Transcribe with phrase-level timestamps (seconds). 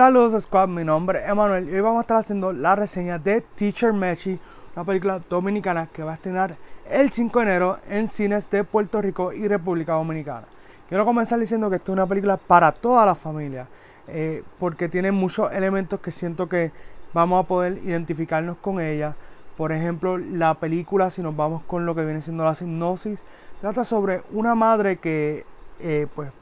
[0.00, 3.42] Saludos Squad, mi nombre es Emanuel y hoy vamos a estar haciendo la reseña de
[3.42, 4.40] Teacher Mechi,
[4.74, 6.56] una película dominicana que va a estrenar
[6.88, 10.46] el 5 de enero en cines de Puerto Rico y República Dominicana.
[10.88, 13.68] Quiero comenzar diciendo que esta es una película para toda la familia,
[14.08, 16.72] eh, porque tiene muchos elementos que siento que
[17.12, 19.14] vamos a poder identificarnos con ella.
[19.58, 23.22] Por ejemplo, la película, si nos vamos con lo que viene siendo la hipnosis,
[23.60, 25.44] trata sobre una madre que
[25.78, 26.32] eh, pues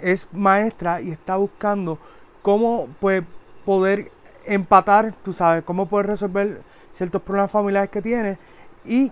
[0.00, 1.98] es maestra y está buscando
[2.44, 3.24] cómo pues,
[3.64, 4.12] poder
[4.44, 6.60] empatar, tú sabes, cómo poder resolver
[6.92, 8.36] ciertos problemas familiares que tiene
[8.84, 9.10] y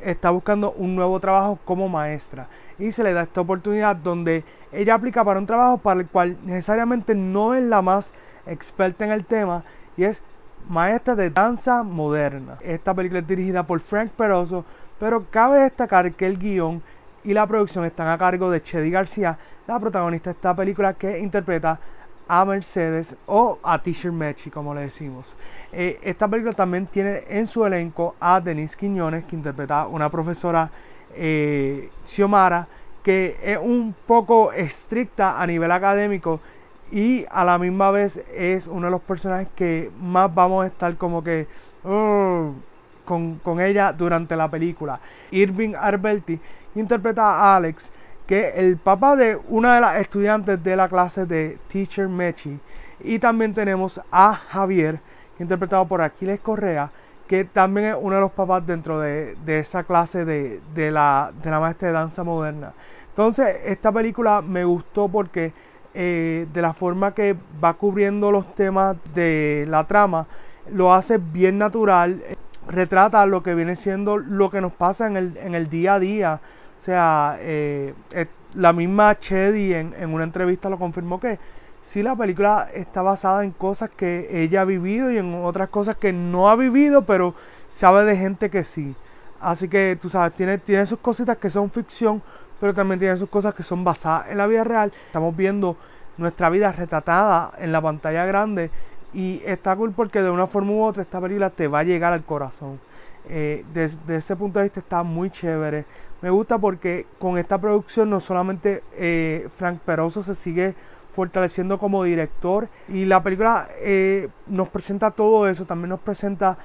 [0.00, 2.48] está buscando un nuevo trabajo como maestra.
[2.78, 6.38] Y se le da esta oportunidad donde ella aplica para un trabajo para el cual
[6.42, 8.14] necesariamente no es la más
[8.46, 9.62] experta en el tema
[9.98, 10.22] y es
[10.66, 12.56] maestra de danza moderna.
[12.62, 14.64] Esta película es dirigida por Frank Peroso,
[14.98, 16.82] pero cabe destacar que el guion
[17.24, 21.18] y la producción están a cargo de Chedi García, la protagonista de esta película que
[21.18, 21.78] interpreta
[22.32, 25.34] a Mercedes o a Teacher Mechi, como le decimos.
[25.72, 30.08] Eh, esta película también tiene en su elenco a Denise Quiñones, que interpreta a una
[30.08, 30.70] profesora
[31.16, 32.68] eh, Xiomara,
[33.02, 36.40] que es un poco estricta a nivel académico
[36.92, 40.96] y a la misma vez es uno de los personajes que más vamos a estar
[40.96, 41.48] como que
[41.84, 42.52] oh,
[43.04, 45.00] con, con, ella durante la película.
[45.32, 46.38] Irving Arbelti
[46.76, 47.90] interpreta a Alex,
[48.30, 52.60] que el papá de una de las estudiantes de la clase de Teacher Mechi.
[53.00, 55.00] Y también tenemos a Javier,
[55.40, 56.92] interpretado por Aquiles Correa,
[57.26, 60.60] que también es uno de los papás dentro de, esa clase de,
[60.92, 62.72] la, de la maestra de danza moderna.
[63.08, 65.52] Entonces, esta película me gustó porque
[65.92, 70.28] eh, de la forma que va cubriendo los temas de la trama,
[70.72, 72.22] lo hace bien natural,
[72.68, 75.98] retrata lo que viene siendo lo que nos pasa en el, en el día a
[75.98, 76.40] día
[76.80, 81.38] o sea, eh, eh, la misma Chedi en, en, una entrevista lo confirmó que
[81.82, 85.96] sí la película está basada en cosas que ella ha vivido y en otras cosas
[85.96, 87.34] que no ha vivido, pero
[87.68, 88.96] sabe de gente que sí.
[89.42, 92.22] Así que tú sabes, tiene, tiene sus cositas que son ficción,
[92.58, 94.90] pero también tiene sus cosas que son basadas en la vida real.
[95.04, 95.76] Estamos viendo
[96.16, 98.70] nuestra vida retratada en la pantalla grande
[99.12, 102.14] y está cool porque de una forma u otra esta película te va a llegar
[102.14, 102.80] al corazón.
[103.28, 105.84] Eh, desde ese punto de vista está muy chévere.
[106.22, 110.74] Me gusta porque con esta producción no solamente eh, Frank Peroso se sigue
[111.10, 116.58] fortaleciendo como director y la película eh, nos presenta todo eso, también nos presenta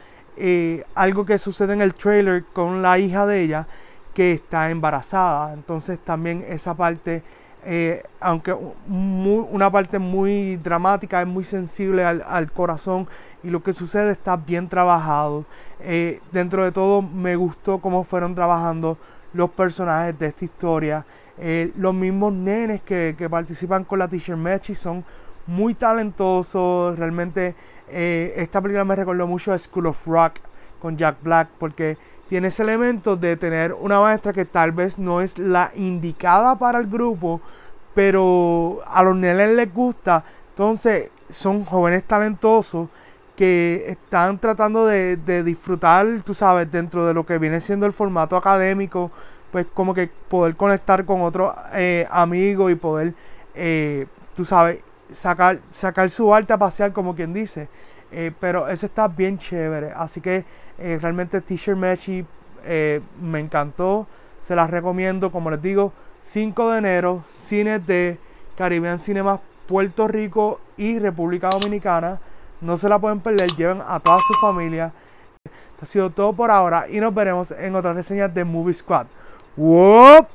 [0.96, 3.68] algo que sucede en el trailer con la hija de ella
[4.14, 5.54] que está embarazada.
[5.54, 7.24] Entonces también esa parte
[7.68, 13.08] eh, aunque una parte muy dramática, es muy sensible al, corazón
[13.44, 15.46] y lo que sucede está bien trabajado.
[15.80, 19.00] Eh, dentro de todo me gustó cómo fueron trabajando
[19.34, 21.06] los personajes de esta historia.
[21.40, 25.04] Eh, los mismos nenes que, participan con la Teacher Mechi son
[25.48, 27.00] muy talentosos.
[27.00, 27.56] Realmente
[27.90, 30.36] esta película me recordó mucho a School of Rock
[30.80, 31.98] con Jack Black porque
[32.28, 36.80] tiene ese elemento de tener una maestra que tal vez no es la indicada para
[36.80, 37.42] el grupo,
[37.94, 40.24] pero a los nenes les gusta.
[40.50, 42.90] Entonces son jóvenes talentosos
[43.36, 48.38] que están tratando de, disfrutar, tú sabes, dentro de lo que viene siendo el formato
[48.38, 49.12] académico,
[49.52, 53.14] pues como que poder conectar con otros eh, amigos y poder,
[53.54, 57.68] eh, tú sabes, sacar, sacar su arte a pasear, como quien dice.
[58.18, 59.92] Eh, pero ese está bien chévere.
[59.94, 60.46] Así que
[60.78, 62.26] eh, realmente T-shirt Mechi
[62.64, 64.08] eh, me encantó.
[64.40, 68.18] Se las recomiendo, como les digo, 5 de enero, cines de
[68.56, 72.22] Caribbean Cinema Puerto Rico y República Dominicana.
[72.62, 74.94] No se la pueden perder, lleven a toda su familia.
[75.44, 79.08] Esto ha sido todo por ahora y nos veremos en otras reseñas de Movie Squad.
[79.58, 80.30] ¡Wop!